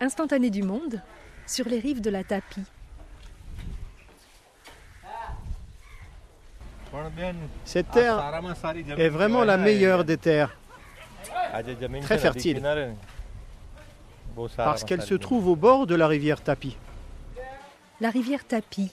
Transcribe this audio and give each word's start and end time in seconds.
Instantané 0.00 0.50
du 0.50 0.62
monde, 0.62 1.02
sur 1.46 1.68
les 1.68 1.80
rives 1.80 2.00
de 2.00 2.10
la 2.10 2.22
Tapie. 2.22 2.62
Cette 7.64 7.90
terre 7.90 8.22
est 8.96 9.08
vraiment 9.08 9.44
la 9.44 9.56
meilleure 9.56 10.04
des 10.04 10.16
terres, 10.16 10.56
très 12.02 12.18
fertile, 12.18 12.62
parce 14.56 14.84
qu'elle 14.84 15.02
se 15.02 15.14
trouve 15.14 15.48
au 15.48 15.56
bord 15.56 15.86
de 15.86 15.94
la 15.94 16.06
rivière 16.06 16.40
Tapi. 16.42 16.76
La 18.00 18.10
rivière 18.10 18.46
Tapi, 18.46 18.90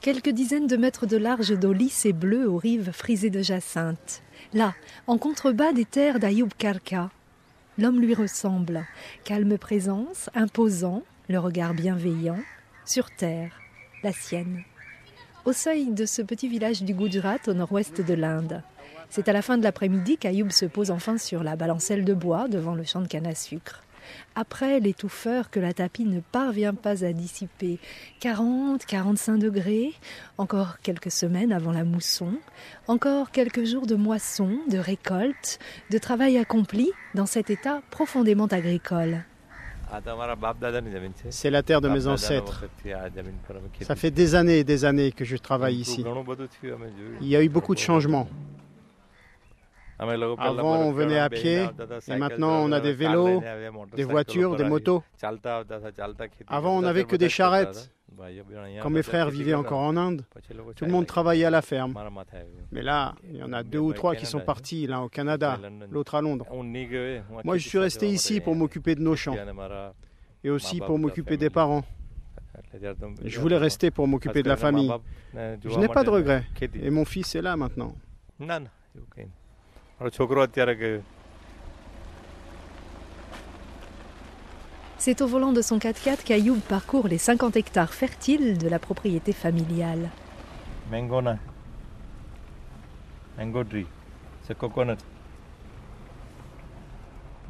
quelques 0.00 0.30
dizaines 0.30 0.66
de 0.66 0.76
mètres 0.76 1.06
de 1.06 1.16
large 1.16 1.56
d'eau 1.58 1.72
lisse 1.72 2.04
et 2.04 2.12
bleue 2.12 2.48
aux 2.48 2.58
rives 2.58 2.90
frisées 2.92 3.30
de 3.30 3.42
jacinthe. 3.42 4.22
Là, 4.52 4.74
en 5.06 5.16
contrebas 5.16 5.72
des 5.72 5.84
terres 5.84 6.18
d'Ayoub 6.18 6.48
Karka, 6.58 7.10
l'homme 7.80 8.00
lui 8.00 8.14
ressemble, 8.14 8.86
calme 9.24 9.56
présence, 9.56 10.28
imposant, 10.34 11.02
le 11.28 11.38
regard 11.38 11.72
bienveillant, 11.72 12.38
sur 12.84 13.10
terre, 13.10 13.52
la 14.02 14.12
sienne. 14.12 14.62
Au 15.46 15.52
seuil 15.52 15.90
de 15.90 16.04
ce 16.04 16.20
petit 16.20 16.48
village 16.48 16.82
du 16.82 16.92
Gujarat 16.92 17.38
au 17.46 17.54
nord-ouest 17.54 18.02
de 18.02 18.14
l'Inde. 18.14 18.62
C'est 19.08 19.28
à 19.28 19.32
la 19.32 19.40
fin 19.40 19.56
de 19.56 19.62
l'après-midi 19.62 20.18
qu'Ayoub 20.18 20.50
se 20.50 20.66
pose 20.66 20.90
enfin 20.90 21.16
sur 21.16 21.42
la 21.42 21.56
balancelle 21.56 22.04
de 22.04 22.12
bois 22.12 22.48
devant 22.48 22.74
le 22.74 22.84
champ 22.84 23.00
de 23.00 23.08
canne 23.08 23.26
à 23.26 23.34
sucre 23.34 23.82
après 24.34 24.80
l'étouffeur 24.80 25.50
que 25.50 25.60
la 25.60 25.72
tapis 25.72 26.04
ne 26.04 26.20
parvient 26.20 26.74
pas 26.74 27.04
à 27.04 27.12
dissiper. 27.12 27.78
40, 28.20 28.84
45 28.86 29.38
degrés, 29.38 29.92
encore 30.38 30.78
quelques 30.80 31.10
semaines 31.10 31.52
avant 31.52 31.72
la 31.72 31.84
mousson, 31.84 32.32
encore 32.86 33.30
quelques 33.30 33.64
jours 33.64 33.86
de 33.86 33.94
moisson, 33.94 34.58
de 34.70 34.78
récolte, 34.78 35.58
de 35.90 35.98
travail 35.98 36.38
accompli 36.38 36.90
dans 37.14 37.26
cet 37.26 37.50
état 37.50 37.82
profondément 37.90 38.46
agricole. 38.46 39.24
C'est 41.30 41.50
la 41.50 41.62
terre 41.62 41.80
de 41.80 41.88
mes 41.88 42.06
ancêtres. 42.06 42.64
Ça 43.82 43.96
fait 43.96 44.10
des 44.10 44.34
années 44.34 44.58
et 44.58 44.64
des 44.64 44.84
années 44.84 45.12
que 45.12 45.24
je 45.24 45.36
travaille 45.36 45.76
ici. 45.76 46.04
Il 47.20 47.28
y 47.28 47.36
a 47.36 47.42
eu 47.42 47.48
beaucoup 47.48 47.74
de 47.74 47.80
changements. 47.80 48.28
Avant, 50.00 50.78
on 50.78 50.92
venait 50.92 51.18
à 51.18 51.28
pied 51.28 51.66
et 52.08 52.16
maintenant, 52.16 52.64
on 52.64 52.72
a 52.72 52.80
des 52.80 52.94
vélos, 52.94 53.42
des 53.94 54.04
voitures, 54.04 54.56
des 54.56 54.64
motos. 54.64 55.02
Avant, 56.46 56.78
on 56.78 56.80
n'avait 56.80 57.04
que 57.04 57.16
des 57.16 57.28
charrettes. 57.28 57.90
Quand 58.82 58.90
mes 58.90 59.02
frères 59.02 59.30
vivaient 59.30 59.54
encore 59.54 59.80
en 59.80 59.96
Inde, 59.96 60.24
tout 60.74 60.84
le 60.84 60.90
monde 60.90 61.06
travaillait 61.06 61.44
à 61.44 61.50
la 61.50 61.62
ferme. 61.62 61.94
Mais 62.72 62.82
là, 62.82 63.14
il 63.28 63.36
y 63.36 63.42
en 63.42 63.52
a 63.52 63.62
deux 63.62 63.78
ou 63.78 63.92
trois 63.92 64.14
qui 64.14 64.26
sont 64.26 64.40
partis, 64.40 64.86
l'un 64.86 65.00
au 65.00 65.08
Canada, 65.08 65.58
l'autre 65.90 66.14
à 66.14 66.22
Londres. 66.22 66.46
Moi, 67.44 67.58
je 67.58 67.68
suis 67.68 67.78
resté 67.78 68.08
ici 68.08 68.40
pour 68.40 68.54
m'occuper 68.54 68.94
de 68.94 69.02
nos 69.02 69.16
champs 69.16 69.36
et 70.42 70.50
aussi 70.50 70.80
pour 70.80 70.98
m'occuper 70.98 71.36
des 71.36 71.50
parents. 71.50 71.84
Je 73.24 73.40
voulais 73.40 73.58
rester 73.58 73.90
pour 73.90 74.08
m'occuper 74.08 74.42
de 74.42 74.48
la 74.48 74.56
famille. 74.56 74.90
Je 75.34 75.78
n'ai 75.78 75.88
pas 75.88 76.04
de 76.04 76.10
regrets. 76.10 76.44
Et 76.74 76.90
mon 76.90 77.04
fils 77.04 77.34
est 77.34 77.42
là 77.42 77.56
maintenant. 77.56 77.94
C'est 84.96 85.20
au 85.20 85.26
volant 85.26 85.52
de 85.52 85.60
son 85.60 85.76
4x4 85.78 86.22
qu'Ayoub 86.24 86.60
parcourt 86.68 87.06
les 87.06 87.18
50 87.18 87.56
hectares 87.56 87.92
fertiles 87.92 88.56
de 88.56 88.68
la 88.68 88.78
propriété 88.78 89.34
familiale. 89.34 90.08
Mango 90.90 91.20
na. 91.20 91.36
Mango 93.38 93.62
tree. 93.64 93.86
C'est 94.46 94.56
coconut. 94.56 94.96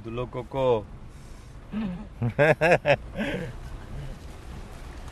Dulo 0.02 0.26
coco. 0.26 0.84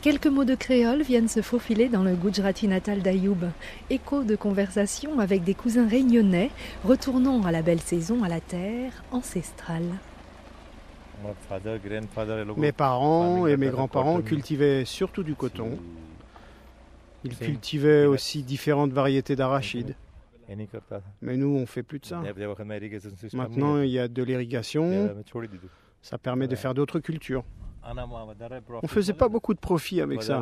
Quelques 0.01 0.27
mots 0.27 0.45
de 0.45 0.55
créole 0.55 1.01
viennent 1.01 1.27
se 1.27 1.41
faufiler 1.41 1.89
dans 1.89 2.03
le 2.03 2.15
Gujarati 2.15 2.69
natal 2.69 3.01
d'Ayoub. 3.01 3.49
Écho 3.89 4.23
de 4.23 4.37
conversation 4.37 5.19
avec 5.19 5.43
des 5.43 5.53
cousins 5.53 5.89
réunionnais, 5.89 6.51
retournant 6.85 7.43
à 7.43 7.51
la 7.51 7.61
belle 7.61 7.81
saison 7.81 8.23
à 8.23 8.29
la 8.29 8.39
terre 8.39 9.03
ancestrale. 9.11 9.83
Mes 12.55 12.71
parents 12.71 13.45
et 13.45 13.57
mes 13.57 13.67
grands-parents 13.67 14.21
cultivaient 14.21 14.85
surtout 14.85 15.23
du 15.23 15.35
coton. 15.35 15.77
Ils 17.25 17.35
cultivaient 17.35 18.05
aussi 18.05 18.43
différentes 18.43 18.93
variétés 18.93 19.35
d'arachides. 19.35 19.95
Mais 21.21 21.35
nous, 21.35 21.57
on 21.57 21.65
fait 21.65 21.83
plus 21.83 21.99
de 21.99 22.05
ça. 22.05 22.23
Maintenant, 23.33 23.81
il 23.81 23.89
y 23.89 23.99
a 23.99 24.07
de 24.07 24.23
l'irrigation. 24.23 25.13
Ça 26.01 26.17
permet 26.17 26.47
de 26.47 26.55
faire 26.55 26.73
d'autres 26.73 27.01
cultures. 27.01 27.43
On 27.83 28.79
ne 28.83 28.87
faisait 28.87 29.13
pas 29.13 29.29
beaucoup 29.29 29.53
de 29.53 29.59
profit 29.59 30.01
avec 30.01 30.23
ça. 30.23 30.41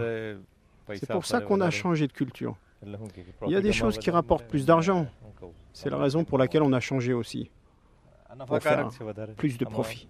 C'est 0.95 1.09
pour 1.09 1.25
ça 1.25 1.41
qu'on 1.41 1.61
a 1.61 1.69
changé 1.69 2.07
de 2.07 2.13
culture. 2.13 2.55
Il 2.85 3.51
y 3.51 3.55
a 3.55 3.61
des 3.61 3.73
choses 3.73 3.97
qui 3.97 4.09
rapportent 4.09 4.47
plus 4.47 4.65
d'argent. 4.65 5.07
C'est 5.73 5.89
la 5.89 5.97
raison 5.97 6.23
pour 6.23 6.37
laquelle 6.37 6.63
on 6.63 6.73
a 6.73 6.79
changé 6.79 7.13
aussi. 7.13 7.49
Pour 8.45 8.61
faire 8.61 8.89
plus 9.37 9.57
de 9.57 9.65
profit. 9.65 10.07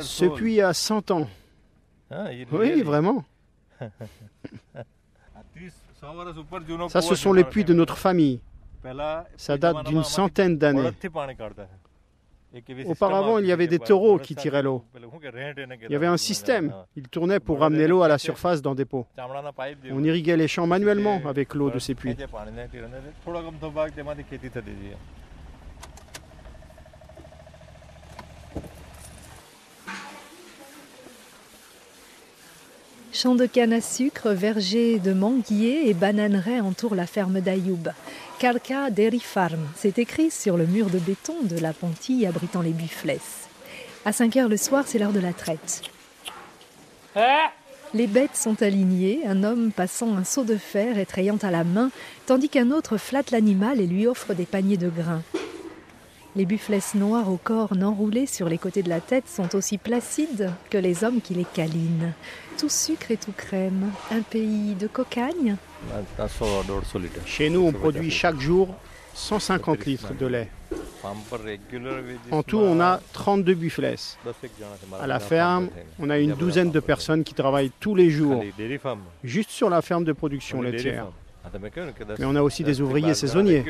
Ce 0.00 0.24
puits 0.34 0.60
a 0.60 0.72
100 0.72 1.10
ans. 1.10 1.28
Oui, 2.52 2.82
vraiment. 2.82 3.24
Ça, 6.88 7.00
ce 7.00 7.14
sont 7.14 7.32
les 7.32 7.44
puits 7.44 7.64
de 7.64 7.74
notre 7.74 7.96
famille. 7.96 8.40
Ça 9.36 9.56
date 9.56 9.86
d'une 9.86 10.04
centaine 10.04 10.58
d'années. 10.58 10.90
Auparavant, 12.86 13.38
il 13.38 13.46
y 13.46 13.52
avait 13.52 13.66
des 13.66 13.80
taureaux 13.80 14.18
qui 14.18 14.36
tiraient 14.36 14.62
l'eau. 14.62 14.84
Il 14.94 15.90
y 15.90 15.96
avait 15.96 16.06
un 16.06 16.16
système. 16.16 16.72
Ils 16.94 17.08
tournaient 17.08 17.40
pour 17.40 17.58
ramener 17.58 17.88
l'eau 17.88 18.02
à 18.02 18.08
la 18.08 18.18
surface 18.18 18.62
dans 18.62 18.74
des 18.74 18.84
pots. 18.84 19.06
On 19.90 20.04
irriguait 20.04 20.36
les 20.36 20.46
champs 20.48 20.66
manuellement 20.66 21.20
avec 21.26 21.54
l'eau 21.54 21.70
de 21.70 21.78
ces 21.78 21.94
puits. 21.94 22.16
Champs 33.14 33.36
de 33.36 33.46
canne 33.46 33.72
à 33.72 33.80
sucre, 33.80 34.30
vergers 34.30 34.98
de 34.98 35.12
manguiers 35.12 35.88
et 35.88 35.94
bananeraies 35.94 36.60
entourent 36.60 36.96
la 36.96 37.06
ferme 37.06 37.40
d'Ayoub. 37.40 37.90
Karka 38.40 38.90
Dairy 38.90 39.20
Farm, 39.20 39.60
c'est 39.76 40.00
écrit 40.00 40.32
sur 40.32 40.56
le 40.56 40.66
mur 40.66 40.90
de 40.90 40.98
béton 40.98 41.36
de 41.44 41.56
la 41.56 41.72
pontille 41.72 42.26
abritant 42.26 42.60
les 42.60 42.72
buffles. 42.72 43.20
À 44.04 44.12
5 44.12 44.36
heures 44.36 44.48
le 44.48 44.56
soir, 44.56 44.82
c'est 44.88 44.98
l'heure 44.98 45.12
de 45.12 45.20
la 45.20 45.32
traite. 45.32 45.82
Les 47.94 48.08
bêtes 48.08 48.34
sont 48.34 48.60
alignées, 48.64 49.20
un 49.28 49.44
homme 49.44 49.70
passant 49.70 50.16
un 50.16 50.24
seau 50.24 50.42
de 50.42 50.56
fer 50.56 50.98
étrayant 50.98 51.38
à 51.40 51.52
la 51.52 51.62
main, 51.62 51.92
tandis 52.26 52.48
qu'un 52.48 52.72
autre 52.72 52.96
flatte 52.96 53.30
l'animal 53.30 53.80
et 53.80 53.86
lui 53.86 54.08
offre 54.08 54.34
des 54.34 54.44
paniers 54.44 54.76
de 54.76 54.88
grains. 54.88 55.22
Les 56.36 56.46
buffles 56.46 56.80
noirs 56.96 57.30
au 57.30 57.36
corps 57.36 57.72
enroulés 57.80 58.26
sur 58.26 58.48
les 58.48 58.58
côtés 58.58 58.82
de 58.82 58.88
la 58.88 59.00
tête 59.00 59.28
sont 59.28 59.54
aussi 59.54 59.78
placides 59.78 60.50
que 60.68 60.76
les 60.78 61.04
hommes 61.04 61.20
qui 61.20 61.32
les 61.32 61.44
câlinent. 61.44 62.12
Tout 62.58 62.68
sucre 62.68 63.12
et 63.12 63.16
tout 63.16 63.32
crème. 63.36 63.92
Un 64.10 64.22
pays 64.22 64.74
de 64.74 64.88
cocagne 64.88 65.56
Chez 67.24 67.50
nous, 67.50 67.60
on 67.60 67.72
produit 67.72 68.10
chaque 68.10 68.40
jour 68.40 68.74
150 69.14 69.86
litres 69.86 70.12
de 70.18 70.26
lait. 70.26 70.48
En 72.32 72.42
tout, 72.42 72.58
on 72.58 72.80
a 72.80 73.00
32 73.12 73.54
buffles. 73.54 73.94
À 75.00 75.06
la 75.06 75.20
ferme, 75.20 75.68
on 76.00 76.10
a 76.10 76.18
une 76.18 76.34
douzaine 76.34 76.72
de 76.72 76.80
personnes 76.80 77.22
qui 77.22 77.34
travaillent 77.34 77.70
tous 77.78 77.94
les 77.94 78.10
jours, 78.10 78.42
juste 79.22 79.50
sur 79.50 79.70
la 79.70 79.82
ferme 79.82 80.02
de 80.02 80.12
production 80.12 80.62
laitière. 80.62 81.06
Mais 82.18 82.24
on 82.24 82.34
a 82.34 82.42
aussi 82.42 82.64
des 82.64 82.80
ouvriers 82.80 83.14
saisonniers. 83.14 83.64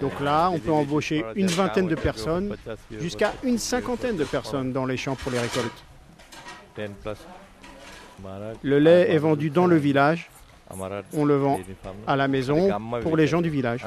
Donc 0.00 0.20
là, 0.20 0.50
on 0.50 0.58
peut 0.58 0.72
embaucher 0.72 1.24
une 1.36 1.46
vingtaine 1.46 1.88
de 1.88 1.94
personnes, 1.94 2.56
jusqu'à 2.98 3.32
une 3.42 3.58
cinquantaine 3.58 4.16
de 4.16 4.24
personnes 4.24 4.72
dans 4.72 4.86
les 4.86 4.96
champs 4.96 5.16
pour 5.16 5.32
les 5.32 5.38
récoltes. 5.38 5.84
Le 8.62 8.78
lait 8.78 9.10
est 9.10 9.18
vendu 9.18 9.50
dans 9.50 9.66
le 9.66 9.76
village. 9.76 10.30
On 11.12 11.24
le 11.24 11.36
vend 11.36 11.60
à 12.06 12.16
la 12.16 12.28
maison 12.28 12.70
pour 13.02 13.16
les 13.16 13.26
gens 13.26 13.42
du 13.42 13.50
village. 13.50 13.84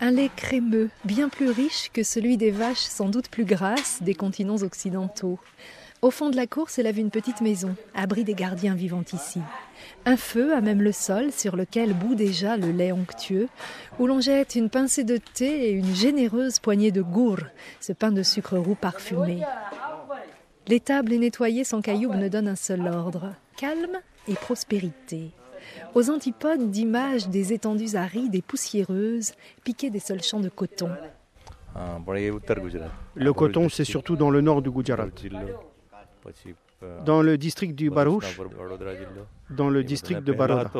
Un 0.00 0.10
lait 0.10 0.30
crémeux, 0.34 0.90
bien 1.04 1.28
plus 1.28 1.50
riche 1.50 1.90
que 1.92 2.02
celui 2.02 2.36
des 2.36 2.50
vaches 2.50 2.78
sans 2.78 3.08
doute 3.08 3.28
plus 3.28 3.44
grasses 3.44 4.02
des 4.02 4.14
continents 4.14 4.62
occidentaux. 4.62 5.38
Au 6.02 6.10
fond 6.10 6.30
de 6.30 6.36
la 6.36 6.48
cour 6.48 6.68
s'élève 6.68 6.98
une 6.98 7.10
petite 7.10 7.40
maison, 7.42 7.76
abri 7.94 8.24
des 8.24 8.34
gardiens 8.34 8.74
vivant 8.74 9.04
ici. 9.12 9.40
Un 10.04 10.16
feu 10.16 10.52
à 10.52 10.60
même 10.60 10.82
le 10.82 10.90
sol 10.90 11.30
sur 11.30 11.54
lequel 11.54 11.94
bout 11.94 12.16
déjà 12.16 12.56
le 12.56 12.72
lait 12.72 12.90
onctueux, 12.90 13.48
où 14.00 14.08
l'on 14.08 14.20
jette 14.20 14.56
une 14.56 14.68
pincée 14.68 15.04
de 15.04 15.16
thé 15.16 15.68
et 15.68 15.70
une 15.70 15.94
généreuse 15.94 16.58
poignée 16.58 16.90
de 16.90 17.02
gour, 17.02 17.38
ce 17.78 17.92
pain 17.92 18.10
de 18.10 18.24
sucre 18.24 18.58
roux 18.58 18.74
parfumé. 18.74 19.42
L'étable 20.66 21.12
est 21.12 21.18
nettoyée 21.18 21.62
sans 21.62 21.80
qu'Ayoub 21.80 22.14
ne 22.14 22.28
donne 22.28 22.48
un 22.48 22.56
seul 22.56 22.84
ordre. 22.88 23.32
Calme 23.56 24.00
et 24.26 24.34
prospérité. 24.34 25.30
Aux 25.94 26.10
antipodes 26.10 26.68
d'images 26.72 27.28
des 27.28 27.52
étendues 27.52 27.94
arides 27.94 28.34
et 28.34 28.42
poussiéreuses, 28.42 29.34
piquées 29.62 29.90
des 29.90 30.00
seuls 30.00 30.24
champs 30.24 30.40
de 30.40 30.48
coton. 30.48 30.90
Le 33.14 33.32
coton, 33.32 33.68
c'est 33.68 33.84
surtout 33.84 34.16
dans 34.16 34.30
le 34.30 34.40
nord 34.40 34.62
du 34.62 34.70
Gujarat. 34.72 35.06
Dans 37.04 37.22
le 37.22 37.38
district 37.38 37.74
du 37.74 37.90
Baruch, 37.90 38.38
dans 39.50 39.68
le 39.70 39.84
district 39.84 40.22
de 40.22 40.32
Baroda. 40.32 40.70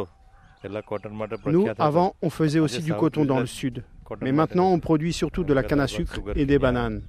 Nous, 1.46 1.68
avant, 1.78 2.14
on 2.22 2.30
faisait 2.30 2.60
aussi 2.60 2.82
du 2.82 2.94
coton 2.94 3.24
dans 3.24 3.40
le 3.40 3.46
sud. 3.46 3.82
Mais 4.20 4.32
maintenant, 4.32 4.70
on 4.70 4.78
produit 4.78 5.12
surtout 5.12 5.44
de 5.44 5.54
la 5.54 5.62
canne 5.62 5.80
à 5.80 5.86
sucre 5.86 6.20
et 6.34 6.44
des 6.44 6.58
bananes. 6.58 7.02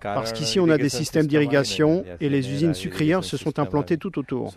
Parce 0.00 0.32
qu'ici, 0.32 0.58
on 0.60 0.68
a 0.68 0.78
des 0.78 0.88
systèmes 0.88 1.26
d'irrigation 1.26 2.04
et 2.20 2.28
les 2.28 2.50
usines 2.50 2.74
sucrières 2.74 3.24
se 3.24 3.36
sont 3.36 3.58
implantées 3.58 3.98
tout 3.98 4.18
autour. 4.18 4.52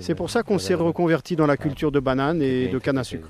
C'est 0.00 0.14
pour 0.14 0.30
ça 0.30 0.42
qu'on 0.42 0.58
s'est 0.58 0.74
reconverti 0.74 1.36
dans 1.36 1.46
la 1.46 1.56
culture 1.56 1.92
de 1.92 2.00
bananes 2.00 2.40
et 2.42 2.68
de 2.68 2.78
canne 2.78 2.98
à 2.98 3.04
sucre. 3.04 3.28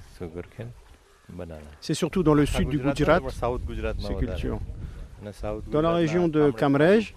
C'est 1.81 1.95
surtout 1.95 2.23
dans 2.23 2.35
le 2.35 2.47
sud 2.47 2.69
du 2.69 2.79
Gujarat, 2.79 3.21
ces 3.99 4.15
cultures. 4.15 4.61
Dans 5.71 5.83
la 5.83 5.93
région 5.93 6.29
de 6.29 6.51
Kamrej, 6.51 7.15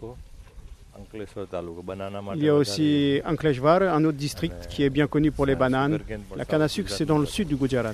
il 2.35 2.43
y 2.43 2.49
a 2.49 2.55
aussi 2.55 3.21
Ankleshwar, 3.25 3.83
un 3.83 4.03
autre 4.05 4.17
district 4.17 4.67
qui 4.69 4.83
est 4.83 4.89
bien 4.89 5.07
connu 5.07 5.31
pour 5.31 5.45
les 5.45 5.55
bananes. 5.55 5.99
La 6.35 6.45
canne 6.45 6.61
à 6.61 6.67
sucre, 6.67 6.89
c'est 6.89 7.05
dans 7.05 7.19
le 7.19 7.25
sud 7.25 7.47
du 7.47 7.55
Gujarat. 7.55 7.93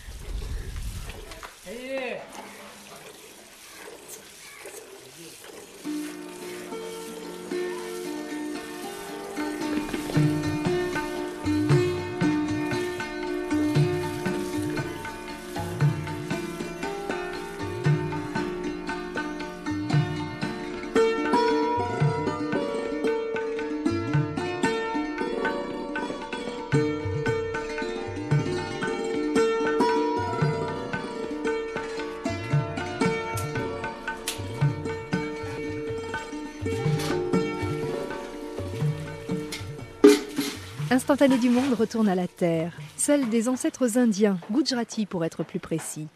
Instantané 41.14 41.38
du 41.38 41.52
monde 41.52 41.76
retourne 41.76 42.10
à 42.10 42.16
la 42.16 42.28
terre, 42.28 42.74
celle 42.98 43.30
des 43.30 43.48
ancêtres 43.48 44.00
indiens, 44.00 44.40
Gujarati 44.50 45.06
pour 45.06 45.24
être 45.24 45.44
plus 45.44 45.60
précis. 45.60 46.08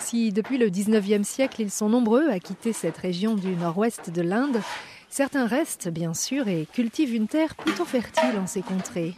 Si 0.00 0.32
depuis 0.32 0.58
le 0.58 0.68
19e 0.68 1.22
siècle 1.22 1.62
ils 1.62 1.70
sont 1.70 1.88
nombreux 1.88 2.28
à 2.28 2.40
quitter 2.40 2.72
cette 2.72 2.96
région 2.96 3.36
du 3.36 3.50
nord-ouest 3.54 4.10
de 4.10 4.20
l'Inde, 4.20 4.60
certains 5.10 5.46
restent 5.46 5.90
bien 5.90 6.12
sûr 6.12 6.48
et 6.48 6.66
cultivent 6.72 7.14
une 7.14 7.28
terre 7.28 7.54
plutôt 7.54 7.84
fertile 7.84 8.36
en 8.36 8.48
ces 8.48 8.62
contrées. 8.62 9.14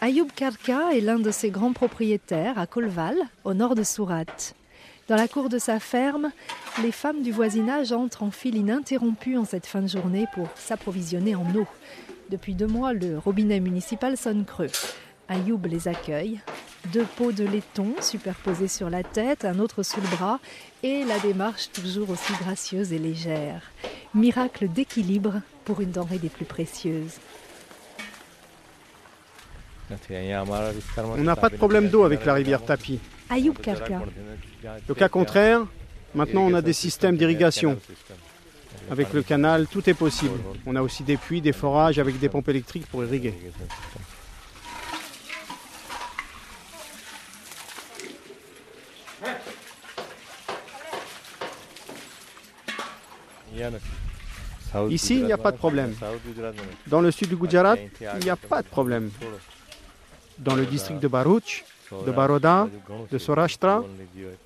Ayub 0.00 0.32
Karka 0.34 0.94
est 0.94 1.02
l'un 1.02 1.18
de 1.18 1.30
ses 1.30 1.50
grands 1.50 1.74
propriétaires 1.74 2.58
à 2.58 2.66
Kolval, 2.66 3.18
au 3.44 3.52
nord 3.52 3.74
de 3.74 3.82
Surat. 3.82 4.54
Dans 5.08 5.16
la 5.16 5.28
cour 5.28 5.50
de 5.50 5.58
sa 5.58 5.78
ferme, 5.80 6.30
les 6.82 6.92
femmes 6.92 7.20
du 7.22 7.30
voisinage 7.30 7.92
entrent 7.92 8.22
en 8.22 8.30
file 8.30 8.56
ininterrompue 8.56 9.36
en 9.36 9.44
cette 9.44 9.66
fin 9.66 9.82
de 9.82 9.88
journée 9.88 10.24
pour 10.32 10.48
s'approvisionner 10.56 11.34
en 11.34 11.44
eau. 11.54 11.66
Depuis 12.30 12.54
deux 12.54 12.68
mois, 12.68 12.92
le 12.92 13.18
robinet 13.18 13.58
municipal 13.58 14.16
sonne 14.16 14.44
creux. 14.44 14.70
Ayoub 15.28 15.66
les 15.66 15.88
accueille. 15.88 16.38
Deux 16.92 17.04
pots 17.16 17.32
de 17.32 17.44
laiton 17.44 17.92
superposés 18.00 18.68
sur 18.68 18.88
la 18.88 19.02
tête, 19.02 19.44
un 19.44 19.58
autre 19.58 19.82
sous 19.82 20.00
le 20.00 20.06
bras, 20.06 20.38
et 20.84 21.04
la 21.04 21.18
démarche 21.18 21.72
toujours 21.72 22.08
aussi 22.10 22.32
gracieuse 22.34 22.92
et 22.92 23.00
légère. 23.00 23.62
Miracle 24.14 24.68
d'équilibre 24.68 25.40
pour 25.64 25.80
une 25.80 25.90
denrée 25.90 26.18
des 26.18 26.28
plus 26.28 26.44
précieuses. 26.44 27.18
On 29.90 31.16
n'a 31.24 31.34
pas 31.34 31.48
de 31.48 31.56
problème 31.56 31.88
d'eau 31.88 32.04
avec 32.04 32.24
la 32.24 32.34
rivière 32.34 32.64
Tapi. 32.64 33.00
Ayoub 33.28 33.54
Karka. 33.54 34.02
Le 34.88 34.94
cas 34.94 35.08
contraire, 35.08 35.66
maintenant 36.14 36.42
on 36.42 36.54
a 36.54 36.62
des 36.62 36.74
systèmes 36.74 37.16
d'irrigation. 37.16 37.76
Avec 38.90 39.12
le 39.12 39.22
canal, 39.22 39.66
tout 39.66 39.88
est 39.88 39.94
possible. 39.94 40.38
On 40.66 40.74
a 40.76 40.82
aussi 40.82 41.02
des 41.02 41.16
puits, 41.16 41.40
des 41.40 41.52
forages 41.52 41.98
avec 41.98 42.18
des 42.18 42.28
pompes 42.28 42.48
électriques 42.48 42.86
pour 42.86 43.04
irriguer. 43.04 43.34
Ici, 54.88 55.18
il 55.18 55.24
n'y 55.24 55.32
a 55.32 55.38
pas 55.38 55.52
de 55.52 55.56
problème. 55.56 55.94
Dans 56.86 57.00
le 57.00 57.10
sud 57.10 57.28
du 57.28 57.36
Gujarat, 57.36 57.76
il 58.00 58.24
n'y 58.24 58.30
a 58.30 58.36
pas 58.36 58.62
de 58.62 58.68
problème. 58.68 59.10
Dans 60.38 60.54
le 60.54 60.64
district 60.64 61.00
de 61.00 61.08
Baruch, 61.08 61.64
de 62.06 62.10
Baroda, 62.10 62.68
de 63.10 63.18
Sorashtra, 63.18 63.84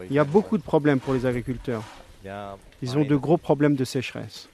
il 0.09 0.13
y 0.13 0.19
a 0.19 0.25
beaucoup 0.25 0.59
de 0.59 0.63
problèmes 0.63 0.99
pour 1.01 1.15
les 1.15 1.27
agriculteurs. 1.27 1.83
Ils 2.83 2.99
ont 2.99 3.05
de 3.05 3.17
gros 3.17 3.37
problèmes 3.37 3.77
de 3.77 3.85
sécheresse. 3.85 4.49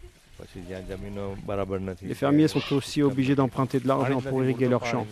Les 2.03 2.15
fermiers 2.15 2.49
sont 2.49 2.75
aussi 2.75 3.03
obligés 3.03 3.35
d'emprunter 3.35 3.81
de 3.81 3.89
l'argent 3.89 4.21
pour 4.21 4.43
irriguer 4.43 4.69
leurs 4.69 4.87
champs. 4.87 5.07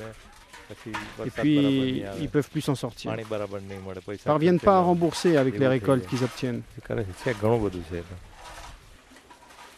Et 1.24 1.30
puis, 1.30 2.02
ils 2.18 2.22
ne 2.22 2.28
peuvent 2.28 2.50
plus 2.50 2.60
s'en 2.60 2.74
sortir. 2.74 3.14
Ils 3.16 3.20
ne 3.20 4.16
parviennent 4.24 4.60
pas 4.60 4.78
à 4.78 4.80
rembourser 4.80 5.36
avec 5.36 5.58
les 5.58 5.66
récoltes 5.66 6.06
qu'ils 6.06 6.24
obtiennent. 6.24 6.62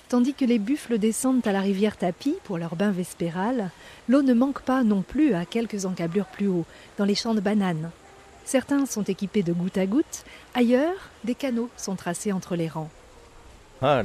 Tandis 0.09 0.35
que 0.35 0.45
les 0.45 0.59
buffles 0.59 0.99
descendent 0.99 1.47
à 1.47 1.53
la 1.53 1.61
rivière 1.61 1.97
Tapi 1.97 2.35
pour 2.43 2.59
leur 2.59 2.75
bain 2.75 2.91
vespéral, 2.91 3.71
l'eau 4.09 4.23
ne 4.23 4.35
manque 4.35 4.63
pas 4.63 4.83
non 4.83 5.03
plus 5.03 5.35
à 5.35 5.45
quelques 5.45 5.85
encablures 5.87 6.27
plus 6.27 6.49
haut, 6.49 6.65
dans 6.99 7.05
les 7.05 7.15
champs 7.15 7.35
de 7.35 7.41
bananes. 7.41 7.93
Certains 8.51 8.85
sont 8.85 9.05
équipés 9.05 9.45
de 9.45 9.53
goutte 9.53 9.79
à 9.79 9.87
goutte, 9.87 10.25
ailleurs, 10.55 10.97
des 11.23 11.37
canaux 11.37 11.71
sont 11.77 11.95
tracés 11.95 12.33
entre 12.33 12.57
les 12.57 12.67
rangs. 12.67 12.91
Ah, 13.81 14.03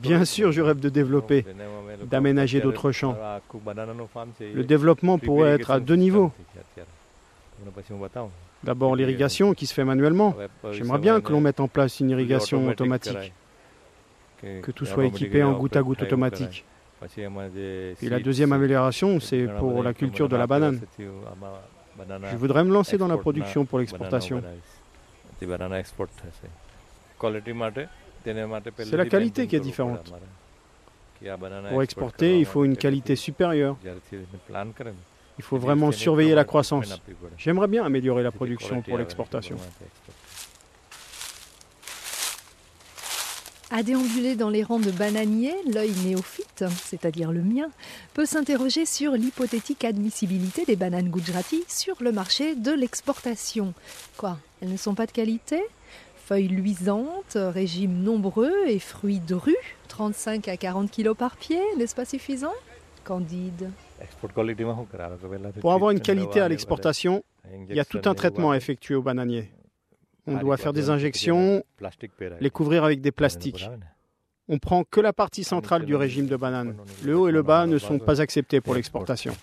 Bien 0.00 0.24
sûr, 0.24 0.52
je 0.52 0.62
rêve 0.62 0.80
de 0.80 0.88
développer, 0.88 1.44
d'aménager 2.04 2.62
d'autres 2.62 2.92
champs. 2.92 3.14
Le 4.40 4.62
développement 4.62 5.18
pourrait 5.18 5.50
être 5.50 5.70
à 5.70 5.80
deux 5.80 5.96
niveaux. 5.96 6.32
D'abord 8.64 8.96
l'irrigation 8.96 9.52
qui 9.52 9.66
se 9.66 9.74
fait 9.74 9.84
manuellement. 9.84 10.34
J'aimerais 10.72 10.98
bien 10.98 11.20
que 11.20 11.30
l'on 11.30 11.42
mette 11.42 11.60
en 11.60 11.68
place 11.68 12.00
une 12.00 12.08
irrigation 12.08 12.66
automatique, 12.68 13.34
que 14.40 14.70
tout 14.70 14.86
soit 14.86 15.04
équipé 15.04 15.42
en 15.42 15.52
goutte 15.52 15.76
à 15.76 15.82
goutte 15.82 16.00
automatique. 16.00 16.64
Et 18.02 18.08
la 18.08 18.18
deuxième 18.18 18.54
amélioration, 18.54 19.20
c'est 19.20 19.46
pour 19.58 19.82
la 19.82 19.92
culture 19.92 20.30
de 20.30 20.36
la 20.36 20.46
banane. 20.46 20.80
Je 22.30 22.36
voudrais 22.36 22.64
me 22.64 22.72
lancer 22.72 22.98
dans 22.98 23.08
la 23.08 23.16
production 23.16 23.64
pour 23.64 23.78
l'exportation. 23.78 24.42
C'est 28.78 28.96
la 28.96 29.06
qualité 29.06 29.46
qui 29.46 29.56
est 29.56 29.60
différente. 29.60 30.12
Pour 31.70 31.82
exporter, 31.82 32.38
il 32.38 32.44
faut 32.44 32.64
une 32.64 32.76
qualité 32.76 33.16
supérieure. 33.16 33.76
Il 35.38 35.44
faut 35.44 35.58
vraiment 35.58 35.92
surveiller 35.92 36.34
la 36.34 36.44
croissance. 36.44 37.00
J'aimerais 37.36 37.68
bien 37.68 37.84
améliorer 37.84 38.22
la 38.22 38.32
production 38.32 38.82
pour 38.82 38.98
l'exportation. 38.98 39.56
À 43.72 43.82
déambuler 43.82 44.36
dans 44.36 44.48
les 44.48 44.62
rangs 44.62 44.78
de 44.78 44.92
bananiers, 44.92 45.56
l'œil 45.72 45.90
néophyte, 46.04 46.64
c'est-à-dire 46.84 47.32
le 47.32 47.42
mien, 47.42 47.68
peut 48.14 48.24
s'interroger 48.24 48.86
sur 48.86 49.12
l'hypothétique 49.12 49.84
admissibilité 49.84 50.64
des 50.64 50.76
bananes 50.76 51.08
Gujarati 51.08 51.64
sur 51.66 51.96
le 52.00 52.12
marché 52.12 52.54
de 52.54 52.70
l'exportation. 52.70 53.74
Quoi 54.16 54.38
Elles 54.62 54.70
ne 54.70 54.76
sont 54.76 54.94
pas 54.94 55.06
de 55.06 55.10
qualité? 55.10 55.64
Feuilles 56.26 56.46
luisantes, 56.46 57.36
régimes 57.36 58.04
nombreux 58.04 58.54
et 58.68 58.78
fruits 58.78 59.18
drus, 59.18 59.56
35 59.88 60.46
à 60.46 60.56
40 60.56 60.88
kilos 60.88 61.16
par 61.16 61.36
pied, 61.36 61.60
n'est-ce 61.76 61.96
pas 61.96 62.04
suffisant? 62.04 62.54
Candide. 63.02 63.70
Pour 65.60 65.72
avoir 65.72 65.90
une 65.90 66.00
qualité 66.00 66.40
à 66.40 66.48
l'exportation, 66.48 67.24
il 67.68 67.74
y 67.74 67.80
a 67.80 67.84
tout 67.84 68.02
un 68.04 68.14
traitement 68.14 68.52
à 68.52 68.56
effectuer 68.56 68.94
au 68.94 69.02
bananier. 69.02 69.50
On 70.26 70.36
doit 70.36 70.56
faire 70.56 70.72
des 70.72 70.90
injections, 70.90 71.64
les 72.40 72.50
couvrir 72.50 72.84
avec 72.84 73.00
des 73.00 73.12
plastiques. 73.12 73.68
On 74.48 74.58
prend 74.58 74.84
que 74.84 75.00
la 75.00 75.12
partie 75.12 75.44
centrale 75.44 75.84
du 75.84 75.94
régime 75.96 76.26
de 76.26 76.36
banane. 76.36 76.76
Le 77.04 77.16
haut 77.16 77.28
et 77.28 77.32
le 77.32 77.42
bas 77.42 77.66
ne 77.66 77.78
sont 77.78 77.98
pas 77.98 78.20
acceptés 78.20 78.60
pour 78.60 78.74
l'exportation. 78.74 79.36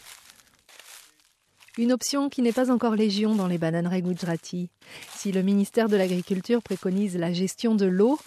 Une 1.78 1.92
option 1.92 2.30
qui 2.30 2.44
n'est 2.44 2.54
pas 2.54 2.70
encore 2.72 2.96
légion 2.96 3.34
dans 3.34 3.48
les 3.48 3.58
bananeries 3.58 4.04
Gujarati. 4.04 4.70
Si 5.16 5.32
le 5.32 5.42
ministère 5.42 5.90
de 5.90 5.98
l'Agriculture 5.98 6.62
préconise 6.62 7.18
la 7.18 7.34
gestion 7.34 7.74
de 7.74 7.88
l'eau, 7.88 8.20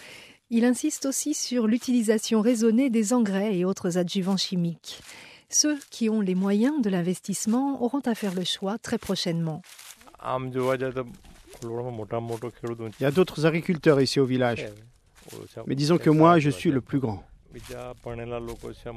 Il 0.49 0.65
insiste 0.65 1.07
aussi 1.07 1.35
sur 1.35 1.67
l'utilisation 1.67 2.41
raisonnée 2.41 2.89
des 2.89 3.13
engrais 3.13 3.57
et 3.57 3.65
autres 3.65 3.99
adjuvants 3.99 4.37
chimiques. 4.37 5.01
Ceux 5.49 5.77
qui 5.91 6.09
ont 6.09 6.21
les 6.21 6.37
moyens 6.37 6.81
de 6.81 6.89
l'investissement 6.89 7.83
auront 7.83 8.03
à 8.07 8.15
faire 8.15 8.33
le 8.33 8.45
choix 8.45 8.79
très 8.79 8.97
prochainement. 8.97 9.61
Il 11.63 13.03
y 13.03 13.07
a 13.07 13.11
d'autres 13.11 13.47
agriculteurs 13.47 14.01
ici 14.01 14.21
au 14.21 14.27
village. 14.27 14.67
Mais 15.67 15.75
disons 15.75 15.99
que 15.99 16.11
moi, 16.11 16.39
je 16.39 16.51
suis 16.51 16.71
le 16.71 16.81
plus 16.81 16.99
grand. 16.99 17.25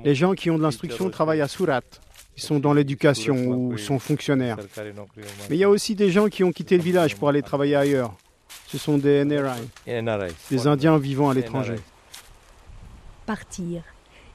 Les 0.04 0.16
gens 0.16 0.34
qui 0.34 0.50
ont 0.50 0.58
de 0.58 0.64
l'instruction 0.64 1.10
travaillent 1.10 1.42
à 1.42 1.48
Surat. 1.48 1.82
Ils 2.38 2.44
sont 2.44 2.60
dans 2.60 2.74
l'éducation 2.74 3.36
ou 3.36 3.78
sont 3.78 4.00
fonctionnaires. 4.00 4.58
Mais 5.50 5.56
il 5.56 5.60
y 5.60 5.64
a 5.64 5.70
aussi 5.70 5.96
des 5.96 6.12
gens 6.12 6.28
qui 6.28 6.44
ont 6.44 6.52
quitté 6.52 6.78
le 6.78 6.84
village 6.84 7.16
pour 7.16 7.30
aller 7.30 7.42
travailler 7.42 7.76
ailleurs. 7.76 8.14
Ce 8.68 8.78
sont 8.78 8.98
des 8.98 9.26
NRI, 9.26 9.68
des 10.50 10.68
Indiens 10.68 10.98
vivant 10.98 11.30
à 11.30 11.34
l'étranger. 11.34 11.76
Partir. 13.26 13.84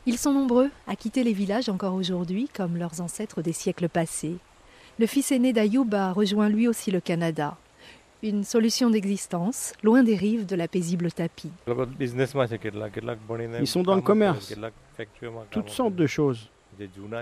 Ils 0.06 0.18
sont 0.18 0.32
nombreux 0.32 0.70
à 0.86 0.96
quitter 0.96 1.24
les 1.24 1.32
villages 1.32 1.68
encore 1.68 1.94
aujourd'hui, 1.94 2.48
comme 2.54 2.76
leurs 2.76 3.00
ancêtres 3.00 3.42
des 3.42 3.52
siècles 3.52 3.88
passés. 3.88 4.36
Le 4.98 5.06
fils 5.06 5.32
aîné 5.32 5.52
d'Ayoub 5.52 5.88
a 5.92 6.12
rejoint 6.12 6.48
lui 6.48 6.68
aussi 6.68 6.90
le 6.90 7.00
Canada 7.00 7.56
une 8.24 8.42
solution 8.44 8.90
d'existence, 8.90 9.74
loin 9.82 10.02
des 10.02 10.16
rives 10.16 10.46
de 10.46 10.56
la 10.56 10.66
paisible 10.66 11.12
tapis. 11.12 11.50
Ils 13.60 13.66
sont 13.66 13.82
dans 13.82 13.94
le 13.94 14.00
commerce, 14.00 14.54
toutes 15.50 15.68
sortes 15.68 15.94
de 15.94 16.06
choses. 16.06 16.48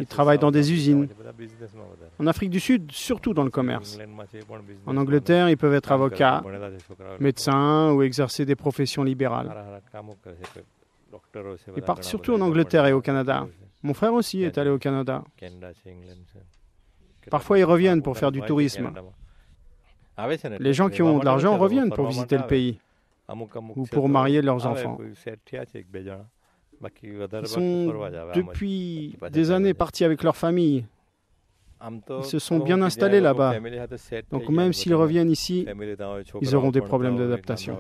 Ils 0.00 0.06
travaillent 0.06 0.38
dans 0.38 0.50
des 0.50 0.72
usines. 0.72 1.08
En 2.18 2.26
Afrique 2.26 2.50
du 2.50 2.60
Sud, 2.60 2.90
surtout 2.90 3.34
dans 3.34 3.42
le 3.44 3.50
commerce. 3.50 3.98
En 4.86 4.96
Angleterre, 4.96 5.50
ils 5.50 5.58
peuvent 5.58 5.74
être 5.74 5.92
avocats, 5.92 6.42
médecins 7.20 7.92
ou 7.92 8.02
exercer 8.02 8.46
des 8.46 8.56
professions 8.56 9.02
libérales. 9.02 9.52
Ils 11.76 11.82
partent 11.82 12.04
surtout 12.04 12.32
en 12.32 12.40
Angleterre 12.40 12.86
et 12.86 12.92
au 12.92 13.00
Canada. 13.00 13.46
Mon 13.82 13.94
frère 13.94 14.14
aussi 14.14 14.42
est 14.42 14.56
allé 14.56 14.70
au 14.70 14.78
Canada. 14.78 15.24
Parfois, 17.30 17.58
ils 17.58 17.64
reviennent 17.64 18.02
pour 18.02 18.16
faire 18.16 18.32
du 18.32 18.40
tourisme. 18.42 18.92
Les 20.60 20.72
gens 20.72 20.88
qui 20.88 21.02
ont 21.02 21.18
de 21.18 21.24
l'argent 21.24 21.56
reviennent 21.56 21.90
pour 21.90 22.06
visiter 22.06 22.36
le 22.36 22.46
pays 22.46 22.78
ou 23.76 23.86
pour 23.86 24.08
marier 24.08 24.42
leurs 24.42 24.66
enfants. 24.66 24.98
Ils 25.52 27.46
sont 27.46 27.92
depuis 28.34 29.16
des 29.30 29.50
années 29.50 29.74
partis 29.74 30.04
avec 30.04 30.22
leur 30.22 30.36
famille. 30.36 30.84
Ils 31.84 32.24
se 32.24 32.38
sont 32.38 32.58
bien 32.58 32.80
installés 32.82 33.20
là-bas. 33.20 33.54
Donc 34.30 34.48
même 34.48 34.72
s'ils 34.72 34.94
reviennent 34.94 35.30
ici, 35.30 35.66
ils 36.40 36.54
auront 36.54 36.70
des 36.70 36.80
problèmes 36.80 37.16
d'adaptation. 37.16 37.78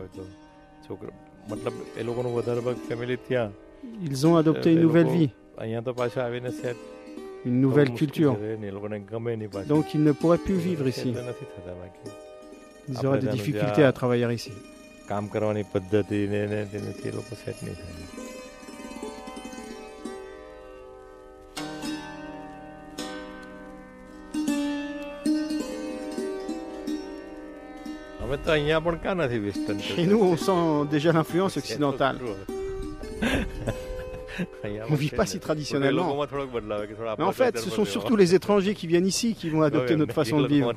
Ils 4.00 4.26
ont 4.26 4.36
adopté 4.36 4.72
une 4.72 4.80
nouvelle 4.80 5.08
vie 5.08 5.30
une 7.44 7.60
nouvelle 7.60 7.92
culture. 7.92 8.36
Donc 9.66 9.94
ils 9.94 10.02
ne 10.02 10.12
pourraient 10.12 10.38
plus 10.38 10.56
vivre 10.56 10.86
ici. 10.86 11.14
Ils 12.88 13.06
auraient 13.06 13.18
des 13.18 13.28
difficultés 13.28 13.84
à 13.84 13.92
travailler 13.92 14.32
ici. 14.32 14.52
Chez 29.80 30.06
nous, 30.06 30.22
on 30.22 30.36
sent 30.36 30.88
déjà 30.90 31.12
l'influence 31.12 31.56
occidentale. 31.56 32.18
On 34.64 34.92
ne 34.92 34.96
vit 34.96 35.10
pas 35.10 35.26
si 35.26 35.38
traditionnellement. 35.40 36.16
Mais 37.18 37.24
en 37.24 37.32
fait, 37.32 37.58
ce 37.58 37.70
sont 37.70 37.84
surtout 37.84 38.16
les 38.16 38.34
étrangers 38.34 38.74
qui 38.74 38.86
viennent 38.86 39.06
ici 39.06 39.34
qui 39.34 39.50
vont 39.50 39.62
adopter 39.62 39.96
notre 39.96 40.14
façon 40.14 40.40
de 40.40 40.48
vivre. 40.48 40.72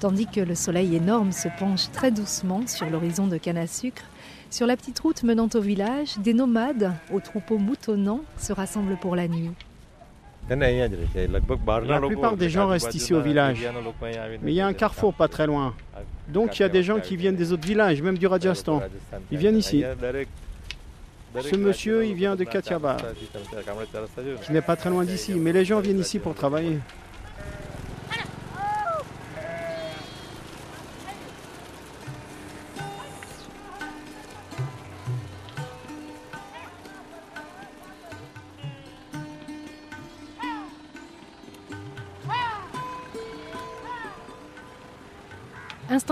Tandis 0.00 0.26
que 0.26 0.40
le 0.40 0.54
soleil 0.54 0.94
énorme 0.94 1.32
se 1.32 1.48
penche 1.58 1.90
très 1.90 2.12
doucement 2.12 2.64
sur 2.68 2.88
l'horizon 2.88 3.26
de 3.26 3.36
canne 3.36 3.58
à 3.58 3.66
sucre, 3.66 4.04
sur 4.48 4.64
la 4.66 4.76
petite 4.76 4.98
route 5.00 5.24
menant 5.24 5.48
au 5.52 5.60
village, 5.60 6.18
des 6.18 6.34
nomades, 6.34 6.92
aux 7.12 7.18
troupeaux 7.18 7.58
moutonnants, 7.58 8.22
se 8.38 8.52
rassemblent 8.52 8.96
pour 8.96 9.16
la 9.16 9.26
nuit. 9.26 9.50
La 10.50 12.00
plupart 12.00 12.36
des 12.36 12.48
gens 12.48 12.68
restent 12.68 12.94
ici 12.94 13.12
au 13.14 13.20
village. 13.20 13.68
Mais 14.42 14.52
il 14.52 14.54
y 14.54 14.60
a 14.60 14.66
un 14.66 14.72
carrefour 14.72 15.14
pas 15.14 15.28
très 15.28 15.46
loin. 15.46 15.74
Donc 16.28 16.58
il 16.58 16.62
y 16.62 16.64
a 16.64 16.68
des 16.68 16.82
gens 16.82 17.00
qui 17.00 17.16
viennent 17.16 17.36
des 17.36 17.52
autres 17.52 17.66
villages, 17.66 18.02
même 18.02 18.18
du 18.18 18.26
Rajasthan. 18.26 18.82
Ils 19.30 19.38
viennent 19.38 19.58
ici. 19.58 19.84
Ce 21.40 21.56
monsieur, 21.56 22.06
il 22.06 22.14
vient 22.14 22.36
de 22.36 22.44
Katiaba, 22.44 22.96
qui 24.42 24.52
n'est 24.52 24.62
pas 24.62 24.76
très 24.76 24.90
loin 24.90 25.04
d'ici. 25.04 25.34
Mais 25.34 25.52
les 25.52 25.64
gens 25.64 25.80
viennent 25.80 26.00
ici 26.00 26.18
pour 26.18 26.34
travailler. 26.34 26.78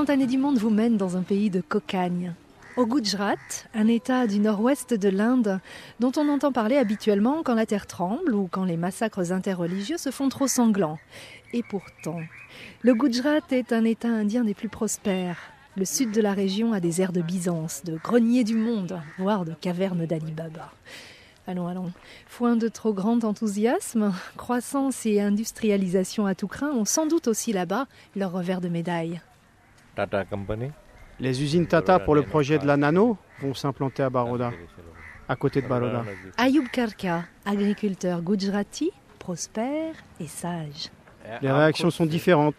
Instantané 0.07 0.29
du 0.29 0.39
monde 0.39 0.59
vous 0.59 0.71
mène 0.71 0.97
dans 0.97 1.17
un 1.17 1.23
pays 1.23 1.51
de 1.51 1.61
cocagne. 1.61 2.33
Au 2.77 2.87
Gujarat, 2.87 3.35
un 3.75 3.89
état 3.89 4.29
du 4.29 4.39
nord-ouest 4.39 4.95
de 4.95 5.09
l'Inde 5.09 5.59
dont 5.99 6.13
on 6.17 6.29
entend 6.29 6.53
parler 6.53 6.77
habituellement 6.77 7.43
quand 7.43 7.57
la 7.57 7.67
terre 7.67 7.89
tremble 7.89 8.33
ou 8.33 8.47
quand 8.49 8.65
les 8.65 8.77
massacres 8.77 9.33
interreligieux 9.33 9.97
se 9.97 10.13
font 10.13 10.29
trop 10.29 10.47
sanglants. 10.47 11.01
Et 11.53 11.65
pourtant, 11.69 12.21
le 12.83 12.95
Gujarat 12.95 13.41
est 13.51 13.73
un 13.73 13.85
état 13.85 14.07
indien 14.07 14.45
des 14.45 14.55
plus 14.55 14.69
prospères. 14.69 15.39
Le 15.77 15.85
sud 15.85 16.13
de 16.13 16.21
la 16.21 16.35
région 16.35 16.73
a 16.73 16.79
des 16.79 17.03
airs 17.03 17.11
de 17.11 17.21
Byzance, 17.21 17.83
de 17.85 17.97
grenier 17.97 18.45
du 18.45 18.55
monde, 18.55 19.01
voire 19.19 19.45
de 19.45 19.55
cavernes 19.61 20.07
d'Ali 20.07 20.31
Baba. 20.31 20.73
Allons, 21.49 21.67
allons. 21.67 21.91
Foin 22.29 22.55
de 22.55 22.69
trop 22.69 22.93
grand 22.93 23.25
enthousiasme, 23.25 24.15
croissance 24.37 25.05
et 25.05 25.21
industrialisation 25.21 26.27
à 26.27 26.37
tout 26.37 26.47
craint 26.47 26.71
ont 26.71 26.85
sans 26.85 27.07
doute 27.07 27.27
aussi 27.27 27.53
là-bas 27.53 27.89
leur 28.15 28.31
revers 28.31 28.61
de 28.61 28.69
médaille. 28.69 29.21
Les 31.19 31.43
usines 31.43 31.67
Tata 31.67 31.99
pour 31.99 32.15
le 32.15 32.23
projet 32.23 32.59
de 32.59 32.67
la 32.67 32.77
nano 32.77 33.17
vont 33.41 33.55
s'implanter 33.55 34.03
à 34.03 34.11
Baroda, 34.11 34.53
à 35.29 35.37
côté 35.37 35.63
de 35.63 35.69
Baroda. 35.69 36.05
Ayoub 36.37 36.69
Karka, 36.71 37.25
agriculteur 37.45 38.21
gujarati, 38.23 38.91
prospère 39.19 39.95
et 40.21 40.27
sage. 40.27 40.91
Les 41.43 41.51
réactions 41.51 41.91
sont 41.91 42.07
différentes. 42.07 42.55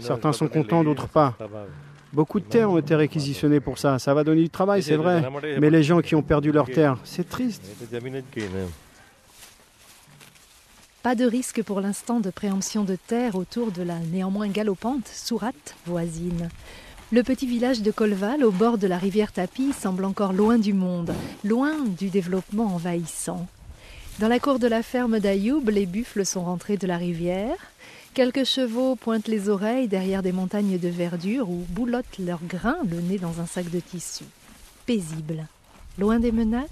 Certains 0.00 0.32
sont 0.32 0.48
contents, 0.48 0.84
d'autres 0.84 1.08
pas. 1.08 1.36
Beaucoup 2.12 2.40
de 2.40 2.44
terres 2.44 2.70
ont 2.70 2.78
été 2.78 2.94
réquisitionnées 2.94 3.60
pour 3.60 3.78
ça. 3.78 3.98
Ça 3.98 4.12
va 4.12 4.22
donner 4.22 4.42
du 4.42 4.50
travail, 4.50 4.82
c'est 4.82 4.96
vrai. 4.96 5.22
Mais 5.58 5.70
les 5.70 5.82
gens 5.82 6.00
qui 6.00 6.14
ont 6.14 6.22
perdu 6.22 6.52
leurs 6.52 6.68
terres, 6.68 6.98
c'est 7.04 7.28
triste. 7.28 7.64
Pas 11.02 11.16
de 11.16 11.24
risque 11.24 11.64
pour 11.64 11.80
l'instant 11.80 12.20
de 12.20 12.30
préemption 12.30 12.84
de 12.84 12.94
terre 12.94 13.34
autour 13.34 13.72
de 13.72 13.82
la 13.82 13.98
néanmoins 13.98 14.46
galopante 14.46 15.08
Sourate 15.08 15.74
voisine. 15.84 16.48
Le 17.10 17.24
petit 17.24 17.44
village 17.44 17.82
de 17.82 17.90
Colval, 17.90 18.44
au 18.44 18.52
bord 18.52 18.78
de 18.78 18.86
la 18.86 18.98
rivière 18.98 19.32
Tapi, 19.32 19.72
semble 19.72 20.04
encore 20.04 20.32
loin 20.32 20.58
du 20.58 20.72
monde, 20.72 21.12
loin 21.42 21.76
du 21.98 22.08
développement 22.08 22.66
envahissant. 22.66 23.48
Dans 24.20 24.28
la 24.28 24.38
cour 24.38 24.60
de 24.60 24.68
la 24.68 24.84
ferme 24.84 25.18
d'Ayoub, 25.18 25.68
les 25.70 25.86
buffles 25.86 26.24
sont 26.24 26.44
rentrés 26.44 26.76
de 26.76 26.86
la 26.86 26.98
rivière. 26.98 27.56
Quelques 28.14 28.44
chevaux 28.44 28.94
pointent 28.94 29.26
les 29.26 29.48
oreilles 29.48 29.88
derrière 29.88 30.22
des 30.22 30.32
montagnes 30.32 30.78
de 30.78 30.88
verdure 30.88 31.50
ou 31.50 31.66
boulottent 31.70 32.20
leurs 32.20 32.44
grains, 32.44 32.78
le 32.88 33.00
nez 33.00 33.18
dans 33.18 33.40
un 33.40 33.46
sac 33.46 33.68
de 33.70 33.80
tissu. 33.80 34.24
Paisible. 34.86 35.48
Loin 35.98 36.20
des 36.20 36.30
menaces? 36.30 36.68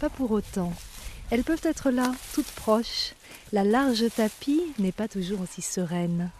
Pas 0.00 0.10
pour 0.10 0.32
autant. 0.32 0.72
Elles 1.30 1.44
peuvent 1.44 1.62
être 1.62 1.90
là, 1.90 2.12
toutes 2.34 2.50
proches, 2.50 3.14
la 3.52 3.64
large 3.64 4.04
tapis 4.16 4.62
n'est 4.78 4.92
pas 4.92 5.08
toujours 5.08 5.40
aussi 5.42 5.62
sereine. 5.62 6.30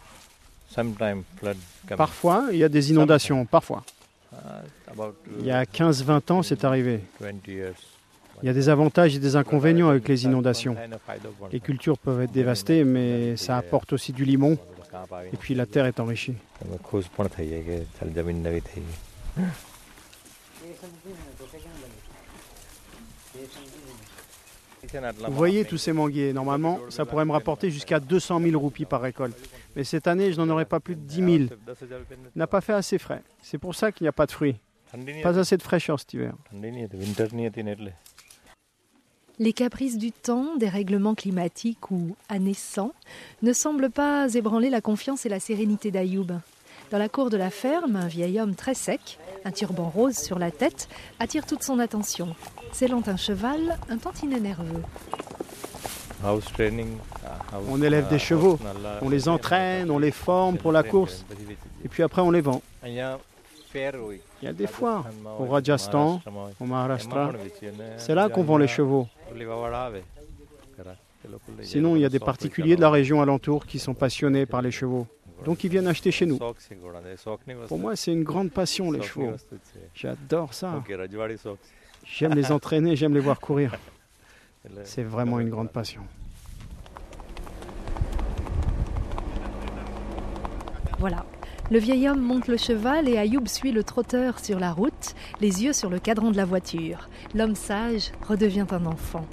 Parfois, 1.97 2.49
il 2.52 2.59
y 2.59 2.64
a 2.64 2.69
des 2.69 2.90
inondations, 2.90 3.45
parfois. 3.45 3.85
Il 5.38 5.47
y 5.47 5.50
a 5.50 5.64
15-20 5.64 6.33
ans, 6.33 6.42
c'est 6.42 6.64
arrivé. 6.64 7.00
Il 7.21 8.47
y 8.47 8.49
a 8.49 8.52
des 8.54 8.69
avantages 8.69 9.14
et 9.14 9.19
des 9.19 9.37
inconvénients 9.37 9.90
avec 9.90 10.09
les 10.09 10.25
inondations. 10.25 10.75
Les 11.52 11.61
cultures 11.61 11.99
peuvent 11.99 12.23
être 12.23 12.33
dévastées, 12.33 12.85
mais 12.85 13.37
ça 13.37 13.59
apporte 13.59 13.92
aussi 13.92 14.12
du 14.12 14.25
limon. 14.25 14.59
Et 15.33 15.37
puis 15.37 15.54
la 15.54 15.66
terre 15.66 15.87
est 15.87 16.00
enrichie. 16.00 16.35
Vous 25.29 25.35
voyez 25.35 25.65
tous 25.65 25.79
ces 25.79 25.93
manguiers, 25.93 26.33
normalement, 26.33 26.81
ça 26.89 27.05
pourrait 27.05 27.25
me 27.25 27.33
rapporter 27.33 27.71
jusqu'à 27.71 28.01
200 28.01 28.41
000 28.41 28.61
roupies 28.61 28.85
par 28.85 29.01
récolte. 29.01 29.37
Mais 29.77 29.85
cette 29.85 30.07
année, 30.07 30.33
je 30.33 30.41
n'en 30.41 30.49
aurai 30.49 30.65
pas 30.65 30.81
plus 30.81 30.97
de 30.97 31.01
10 31.01 31.15
000. 31.17 31.29
Il 31.31 31.49
n'a 32.35 32.47
pas 32.47 32.61
fait 32.61 32.73
assez 32.73 32.99
frais. 32.99 33.23
C'est 33.43 33.59
pour 33.59 33.75
ça 33.75 33.93
qu'il 33.93 34.05
n'y 34.05 34.09
a 34.09 34.12
pas 34.12 34.27
de 34.27 34.33
fruits. 34.33 34.57
Pas 35.23 35.39
assez 35.39 35.57
de 35.57 35.62
fraîcheur 35.62 35.99
cet 35.99 36.12
hiver. 36.15 36.35
Les 39.39 39.53
caprices 39.53 39.99
du 39.99 40.12
temps, 40.12 40.57
des 40.57 40.69
règlements 40.69 41.15
climatiques 41.15 41.91
ou 41.91 42.15
année 42.29 42.55
ne 43.43 43.53
semblent 43.53 43.91
pas 43.91 44.33
ébranler 44.35 44.69
la 44.69 44.81
confiance 44.81 45.25
et 45.25 45.29
la 45.29 45.41
sérénité 45.41 45.91
d'Ayoub. 45.91 46.27
Dans 46.93 46.99
la 46.99 47.09
cour 47.09 47.31
de 47.31 47.39
la 47.39 47.49
ferme, 47.49 47.97
un 47.97 48.07
vieil 48.07 48.39
homme 48.39 48.55
très 48.55 48.75
sec, 48.75 49.19
un 49.47 49.51
turban 49.51 49.89
rose 49.89 50.15
sur 50.19 50.39
la 50.39 50.51
tête, 50.51 50.91
attire 51.19 51.47
toute 51.47 51.63
son 51.63 51.79
attention. 51.79 52.37
Scellant 52.73 53.03
un 53.07 53.17
cheval, 53.17 53.79
un 53.89 53.97
tantinet 53.97 54.39
nerveux. 54.39 54.83
On 57.71 57.83
élève 57.83 58.09
des 58.09 58.19
chevaux, 58.19 58.59
on 59.01 59.09
les 59.09 59.31
entraîne, 59.31 59.91
on 59.91 59.99
les 59.99 60.11
forme 60.11 60.59
pour 60.59 60.71
la 60.71 60.83
course, 60.83 61.25
et 61.83 61.89
puis 61.89 62.03
après 62.03 62.21
on 62.21 62.31
les 62.31 62.43
vend. 62.43 62.61
Il 62.85 62.93
y 62.93 63.01
a 63.01 64.53
des 64.53 64.67
foires 64.67 65.07
au 65.39 65.47
Rajasthan, 65.47 66.21
au 66.61 66.65
Maharashtra. 66.67 67.33
C'est 67.97 68.15
là 68.15 68.29
qu'on 68.29 68.43
vend 68.43 68.59
les 68.59 68.69
chevaux. 68.69 69.09
Sinon, 71.63 71.97
il 71.97 72.03
y 72.03 72.05
a 72.05 72.09
des 72.09 72.19
particuliers 72.19 72.77
de 72.77 72.81
la 72.81 72.91
région 72.91 73.23
alentour 73.23 73.65
qui 73.65 73.79
sont 73.79 73.95
passionnés 73.95 74.45
par 74.45 74.61
les 74.61 74.73
chevaux. 74.73 75.07
Donc 75.45 75.65
ils 75.65 75.71
viennent 75.71 75.87
acheter 75.87 76.11
chez 76.11 76.27
nous. 76.27 76.39
Pour 77.69 77.79
moi, 77.79 77.97
c'est 77.97 78.13
une 78.13 78.25
grande 78.25 78.51
passion, 78.51 78.91
les 78.91 79.03
chevaux. 79.03 79.33
J'adore 79.95 80.55
ça. 80.55 80.83
J'aime 82.05 82.35
les 82.35 82.51
entraîner, 82.51 82.97
j'aime 82.97 83.15
les 83.15 83.21
voir 83.21 83.41
courir. 83.41 83.77
C'est 84.85 85.03
vraiment 85.03 85.41
une 85.41 85.51
grande 85.51 85.71
passion. 85.71 86.03
Voilà, 90.99 91.25
le 91.73 91.79
vieil 91.79 92.09
homme 92.09 92.21
monte 92.21 92.47
le 92.47 92.57
cheval 92.57 93.09
et 93.09 93.19
Ayoub 93.19 93.47
suit 93.47 93.73
le 93.73 93.83
trotteur 93.83 94.39
sur 94.39 94.61
la 94.61 94.73
route, 94.73 95.15
les 95.41 95.65
yeux 95.65 95.73
sur 95.73 95.91
le 95.91 95.99
cadran 95.99 96.31
de 96.31 96.37
la 96.37 96.45
voiture. 96.45 97.09
L'homme 97.35 97.57
sage 97.57 98.13
redevient 98.29 98.67
un 98.71 98.87
enfant. 98.87 99.27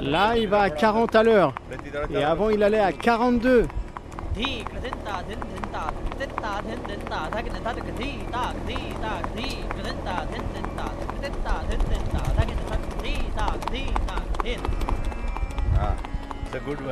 Là, 0.00 0.36
il 0.36 0.48
va 0.48 0.60
à 0.60 0.70
40 0.70 1.14
à 1.14 1.22
l'heure. 1.22 1.54
Et 2.10 2.22
avant, 2.22 2.50
il 2.50 2.62
allait 2.62 2.78
à 2.78 2.92
42. 2.92 3.66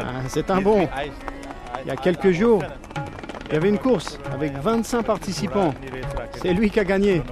Ah, 0.00 0.28
c'est 0.28 0.50
un 0.50 0.60
bon. 0.60 0.88
Il 1.84 1.88
y 1.88 1.90
a 1.90 1.96
quelques 1.96 2.30
jours, 2.30 2.62
il 3.46 3.54
y 3.54 3.56
avait 3.56 3.68
une 3.68 3.78
course 3.78 4.18
avec 4.32 4.56
25 4.56 5.02
participants. 5.02 5.74
C'est 6.40 6.52
lui 6.52 6.70
qui 6.70 6.78
a 6.78 6.84
gagné. 6.84 7.22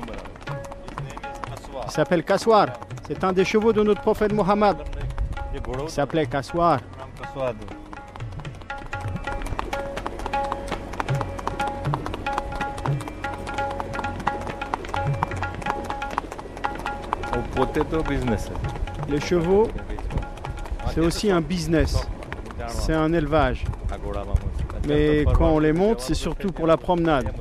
Il 1.85 1.91
s'appelle 1.91 2.25
Kaswar. 2.25 2.69
C'est 3.07 3.23
un 3.23 3.33
des 3.33 3.45
chevaux 3.45 3.73
de 3.73 3.83
notre 3.83 4.01
prophète 4.01 4.33
Mohammed. 4.33 4.77
Il 5.55 5.89
s'appelait 5.89 6.27
Kaswar. 6.27 6.81
Les 19.09 19.21
chevaux, 19.21 19.69
c'est 20.93 21.01
aussi 21.01 21.31
un 21.31 21.41
business. 21.41 22.07
C'est 22.69 22.95
un 22.95 23.13
élevage. 23.13 23.65
Mais 24.89 25.25
quand 25.35 25.51
on 25.51 25.59
les 25.59 25.73
monte, 25.73 26.01
c'est 26.01 26.15
surtout 26.15 26.53
pour 26.53 26.67
la 26.67 26.77
promenade. 26.77 27.33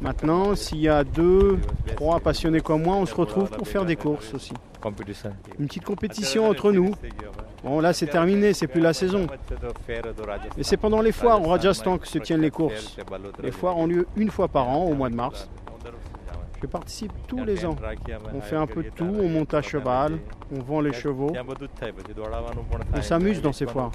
Maintenant, 0.00 0.54
s'il 0.54 0.78
y 0.78 0.88
a 0.88 1.04
deux, 1.04 1.58
trois 1.96 2.20
passionnés 2.20 2.60
comme 2.60 2.82
moi, 2.82 2.96
on 2.96 3.06
se 3.06 3.14
retrouve 3.14 3.50
pour 3.50 3.66
faire 3.66 3.84
des 3.84 3.96
courses 3.96 4.34
aussi. 4.34 4.52
Une 5.58 5.66
petite 5.66 5.84
compétition 5.84 6.48
entre 6.48 6.72
nous. 6.72 6.94
Bon, 7.62 7.80
là, 7.80 7.94
c'est 7.94 8.06
terminé, 8.06 8.52
c'est 8.52 8.66
plus 8.66 8.82
la 8.82 8.92
saison. 8.92 9.26
Mais 10.56 10.62
c'est 10.62 10.76
pendant 10.76 11.00
les 11.00 11.12
foires 11.12 11.40
au 11.42 11.48
Rajasthan 11.48 11.96
que 11.96 12.06
se 12.06 12.18
tiennent 12.18 12.42
les 12.42 12.50
courses. 12.50 12.96
Les 13.42 13.50
foires 13.50 13.78
ont 13.78 13.86
lieu 13.86 14.06
une 14.16 14.30
fois 14.30 14.48
par 14.48 14.68
an, 14.68 14.84
au 14.84 14.94
mois 14.94 15.08
de 15.08 15.14
mars. 15.14 15.48
Je 16.64 16.68
participe 16.70 17.12
tous 17.26 17.44
les 17.44 17.66
ans. 17.66 17.76
On 18.32 18.40
fait 18.40 18.56
un 18.56 18.66
peu 18.66 18.82
de 18.82 18.88
tout, 18.88 19.04
on 19.04 19.28
monte 19.28 19.52
à 19.52 19.60
cheval, 19.60 20.18
on 20.50 20.62
vend 20.62 20.80
les 20.80 20.94
chevaux. 20.94 21.30
On 22.94 23.02
s'amuse 23.02 23.42
dans 23.42 23.52
ces 23.52 23.66
foires. 23.66 23.90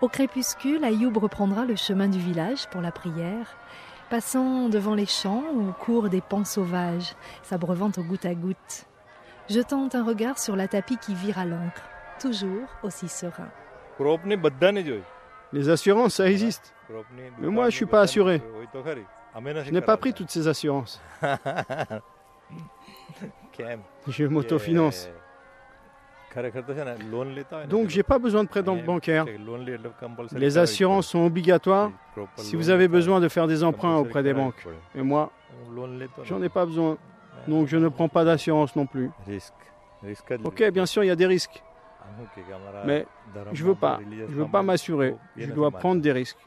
Au 0.00 0.08
crépuscule, 0.08 0.82
Ayoub 0.82 1.12
reprendra 1.18 1.66
le 1.66 1.76
chemin 1.76 2.08
du 2.08 2.18
village 2.18 2.66
pour 2.70 2.80
la 2.80 2.90
prière, 2.90 3.54
passant 4.12 4.68
devant 4.68 4.94
les 4.94 5.06
champs 5.06 5.42
où 5.54 5.72
courent 5.72 6.10
des 6.10 6.20
pans 6.20 6.44
sauvages, 6.44 7.14
s'abreuvant 7.42 7.90
au 7.96 8.02
goutte 8.02 8.26
à 8.26 8.34
goutte, 8.34 8.84
jetant 9.48 9.88
un 9.94 10.04
regard 10.04 10.38
sur 10.38 10.54
la 10.54 10.68
tapis 10.68 10.98
qui 10.98 11.14
vire 11.14 11.38
à 11.38 11.46
l'encre, 11.46 11.80
toujours 12.20 12.68
aussi 12.82 13.08
serein. 13.08 13.48
Les 15.54 15.70
assurances, 15.70 16.16
ça 16.16 16.28
existe. 16.28 16.74
Mais 17.38 17.48
moi, 17.48 17.70
je 17.70 17.76
suis 17.76 17.86
pas 17.86 18.02
assuré. 18.02 18.42
Je 19.34 19.70
n'ai 19.70 19.80
pas 19.80 19.96
pris 19.96 20.12
toutes 20.12 20.30
ces 20.30 20.46
assurances. 20.46 21.00
Je 24.08 24.26
m'autofinance. 24.26 25.08
Donc 27.68 27.88
j'ai 27.88 28.02
pas 28.02 28.18
besoin 28.18 28.44
de 28.44 28.48
prêt 28.48 28.62
bancaire. 28.62 29.26
Les 30.32 30.58
assurances 30.58 31.08
sont 31.08 31.26
obligatoires 31.26 31.90
si 32.36 32.56
vous 32.56 32.70
avez 32.70 32.88
besoin 32.88 33.20
de 33.20 33.28
faire 33.28 33.46
des 33.46 33.62
emprunts 33.62 33.96
auprès 33.96 34.22
des 34.22 34.34
banques. 34.34 34.66
Et 34.94 35.02
moi, 35.02 35.30
j'en 36.24 36.42
ai 36.42 36.48
pas 36.48 36.64
besoin. 36.64 36.96
Donc 37.48 37.66
je 37.68 37.76
ne 37.76 37.88
prends 37.88 38.08
pas 38.08 38.24
d'assurance 38.24 38.74
non 38.76 38.86
plus. 38.86 39.10
Ok, 40.44 40.70
bien 40.70 40.86
sûr, 40.86 41.04
il 41.04 41.08
y 41.08 41.10
a 41.10 41.16
des 41.16 41.26
risques. 41.26 41.62
Mais 42.84 43.06
je 43.52 43.64
veux 43.64 43.74
pas. 43.74 44.00
Je 44.28 44.34
veux 44.34 44.48
pas 44.48 44.62
m'assurer. 44.62 45.14
Je 45.36 45.50
dois 45.50 45.70
prendre 45.70 46.00
des 46.00 46.12
risques. 46.12 46.38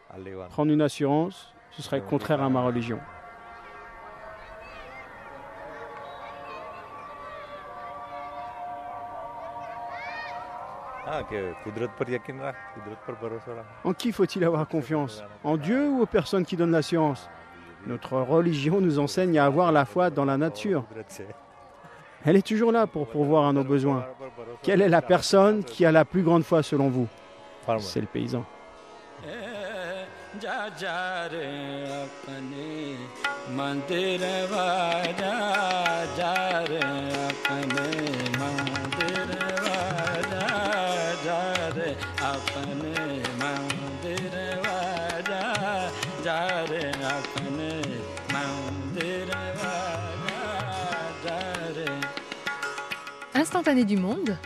Prendre 0.50 0.72
une 0.72 0.82
assurance, 0.82 1.54
ce 1.72 1.82
serait 1.82 2.02
contraire 2.02 2.42
à 2.42 2.50
ma 2.50 2.62
religion. 2.62 3.00
En 13.84 13.94
qui 13.94 14.12
faut-il 14.12 14.44
avoir 14.44 14.68
confiance? 14.68 15.24
En 15.44 15.58
Dieu 15.58 15.90
ou 15.90 16.02
aux 16.02 16.06
personnes 16.06 16.46
qui 16.46 16.58
donnent 16.58 16.72
la 16.72 16.82
science? 16.82 17.30
Notre 17.88 18.18
religion 18.18 18.82
nous 18.82 19.00
enseigne 19.00 19.38
à 19.38 19.46
avoir 19.46 19.72
la 19.72 19.86
foi 19.86 20.10
dans 20.10 20.26
la 20.26 20.38
nature. 20.38 20.86
Elle 22.26 22.36
est 22.36 22.46
toujours 22.46 22.72
là 22.72 22.88
pour 22.88 23.08
pourvoir 23.08 23.46
à 23.46 23.54
nos 23.54 23.64
besoins. 23.64 24.06
Quelle 24.64 24.82
est 24.82 24.90
la 24.90 25.04
personne 25.04 25.64
qui 25.64 25.86
a 25.86 25.92
la 25.92 26.06
plus 26.06 26.24
grande 26.24 26.44
foi 26.44 26.64
selon 26.64 26.90
vous? 26.90 27.08
C'est 27.80 28.02
le 28.02 28.08
paysan. 28.08 28.44
Instantané 53.56 53.86
du 53.86 53.96
monde. 53.96 54.38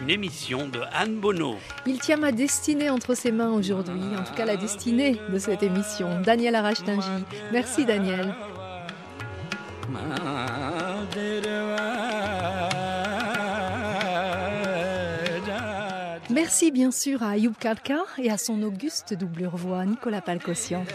Une 0.00 0.08
émission 0.08 0.68
de 0.68 0.80
Anne 0.94 1.16
Bonneau. 1.16 1.56
Il 1.84 1.98
tient 1.98 2.16
ma 2.16 2.32
destinée 2.32 2.88
entre 2.88 3.14
ses 3.14 3.30
mains 3.30 3.52
aujourd'hui, 3.52 4.00
en 4.18 4.24
tout 4.24 4.32
cas 4.32 4.46
la 4.46 4.56
destinée 4.56 5.20
de 5.30 5.38
cette 5.38 5.62
émission. 5.62 6.22
Daniel 6.22 6.54
Arachtingi. 6.54 7.06
Merci 7.52 7.84
Daniel. 7.84 8.34
Merci 16.30 16.70
bien 16.70 16.90
sûr 16.90 17.22
à 17.22 17.32
Ayoub 17.32 17.52
Kalka 17.60 17.98
et 18.16 18.30
à 18.30 18.38
son 18.38 18.62
auguste 18.62 19.12
doublure 19.12 19.58
voix 19.58 19.84
Nicolas 19.84 20.22
Palcossian. 20.22 20.86